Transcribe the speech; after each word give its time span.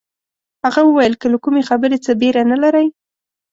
هغه 0.63 0.81
وویل 0.85 1.13
که 1.21 1.27
له 1.33 1.37
کومې 1.43 1.67
خبرې 1.69 1.97
څه 2.05 2.11
بېره 2.21 2.43
نه 2.51 2.57
لرئ. 2.63 2.87